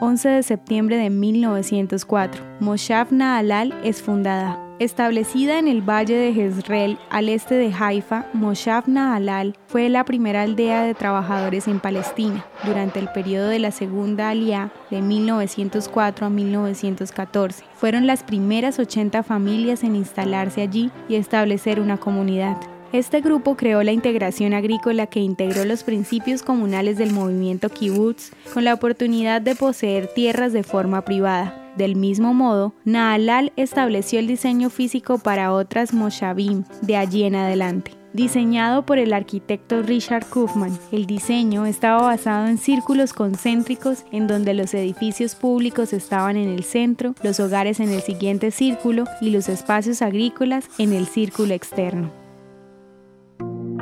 11 0.00 0.28
de 0.28 0.42
septiembre 0.42 0.96
de 0.96 1.08
1904, 1.08 2.42
Moshav 2.58 3.12
Naalal 3.12 3.72
es 3.84 4.02
fundada. 4.02 4.58
Establecida 4.80 5.60
en 5.60 5.68
el 5.68 5.88
valle 5.88 6.16
de 6.16 6.34
Jezreel, 6.34 6.98
al 7.10 7.28
este 7.28 7.54
de 7.54 7.72
Haifa, 7.72 8.26
Moshav 8.32 8.88
Naalal 8.88 9.56
fue 9.68 9.88
la 9.88 10.04
primera 10.04 10.42
aldea 10.42 10.82
de 10.82 10.94
trabajadores 10.94 11.68
en 11.68 11.78
Palestina 11.78 12.44
durante 12.64 12.98
el 12.98 13.06
periodo 13.12 13.46
de 13.46 13.60
la 13.60 13.70
Segunda 13.70 14.30
Aliá 14.30 14.72
de 14.90 15.00
1904 15.00 16.26
a 16.26 16.30
1914. 16.30 17.64
Fueron 17.76 18.08
las 18.08 18.24
primeras 18.24 18.80
80 18.80 19.22
familias 19.22 19.84
en 19.84 19.94
instalarse 19.94 20.62
allí 20.62 20.90
y 21.08 21.14
establecer 21.14 21.78
una 21.78 21.98
comunidad. 21.98 22.56
Este 22.94 23.22
grupo 23.22 23.56
creó 23.56 23.82
la 23.82 23.90
integración 23.90 24.54
agrícola 24.54 25.08
que 25.08 25.18
integró 25.18 25.64
los 25.64 25.82
principios 25.82 26.44
comunales 26.44 26.96
del 26.96 27.12
movimiento 27.12 27.68
kibbutz 27.68 28.30
con 28.52 28.62
la 28.62 28.72
oportunidad 28.72 29.42
de 29.42 29.56
poseer 29.56 30.06
tierras 30.06 30.52
de 30.52 30.62
forma 30.62 31.04
privada. 31.04 31.72
Del 31.76 31.96
mismo 31.96 32.34
modo, 32.34 32.72
Naalal 32.84 33.52
estableció 33.56 34.20
el 34.20 34.28
diseño 34.28 34.70
físico 34.70 35.18
para 35.18 35.52
otras 35.52 35.92
moshavim 35.92 36.62
de 36.82 36.96
allí 36.96 37.24
en 37.24 37.34
adelante. 37.34 37.90
Diseñado 38.12 38.86
por 38.86 39.00
el 39.00 39.12
arquitecto 39.12 39.82
Richard 39.82 40.26
Kaufman, 40.26 40.78
el 40.92 41.06
diseño 41.06 41.66
estaba 41.66 42.00
basado 42.00 42.46
en 42.46 42.58
círculos 42.58 43.12
concéntricos 43.12 44.04
en 44.12 44.28
donde 44.28 44.54
los 44.54 44.72
edificios 44.72 45.34
públicos 45.34 45.92
estaban 45.92 46.36
en 46.36 46.48
el 46.48 46.62
centro, 46.62 47.16
los 47.24 47.40
hogares 47.40 47.80
en 47.80 47.88
el 47.88 48.02
siguiente 48.02 48.52
círculo 48.52 49.02
y 49.20 49.30
los 49.30 49.48
espacios 49.48 50.00
agrícolas 50.00 50.68
en 50.78 50.92
el 50.92 51.06
círculo 51.08 51.54
externo. 51.54 52.23